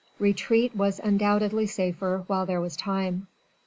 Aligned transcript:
Retreat 0.17 0.75
was 0.75 0.97
undoubtedly 0.97 1.67
safer 1.67 2.23
while 2.25 2.47
there 2.47 2.59
was 2.59 2.75
time. 2.75 3.27